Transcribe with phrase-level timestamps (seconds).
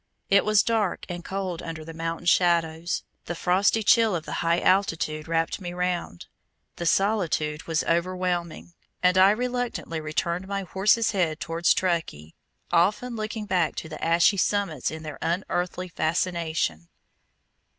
[0.31, 4.59] It was dark and cold under the mountain shadows, the frosty chill of the high
[4.59, 6.25] altitude wrapped me round,
[6.77, 12.33] the solitude was overwhelming, and I reluctantly turned my horse's head towards Truckee,
[12.71, 16.89] often looking back to the ashy summits in their unearthly fascination.